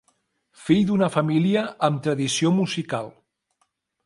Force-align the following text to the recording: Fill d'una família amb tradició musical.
Fill 0.61 0.79
d'una 0.87 1.09
família 1.17 1.63
amb 1.89 2.01
tradició 2.09 2.53
musical. 2.63 3.13